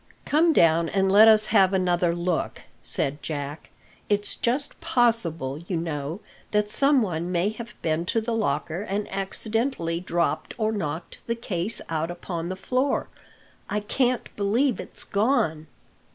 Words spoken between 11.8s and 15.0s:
out upon the floor. I can't believe